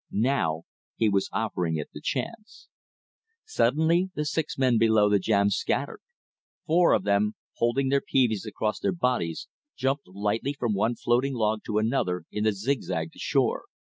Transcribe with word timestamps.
Now 0.09 0.63
he 0.95 1.09
was 1.09 1.29
offering 1.31 1.75
it 1.77 1.89
the 1.93 2.01
chance. 2.01 2.69
Suddenly 3.45 4.09
the 4.15 4.25
six 4.25 4.57
men 4.57 4.79
below 4.79 5.09
the 5.11 5.19
jam 5.19 5.51
scattered. 5.51 6.01
Four 6.65 6.93
of 6.93 7.03
them, 7.03 7.35
holding 7.57 7.89
their 7.89 8.01
peaveys 8.01 8.47
across 8.47 8.79
their 8.79 8.93
bodies, 8.93 9.47
jumped 9.75 10.07
lightly 10.07 10.53
from 10.53 10.73
one 10.73 10.95
floating 10.95 11.35
log 11.35 11.61
to 11.67 11.77
another 11.77 12.23
in 12.31 12.45
the 12.45 12.51
zigzag 12.51 13.11
to 13.11 13.19
shore. 13.19 13.65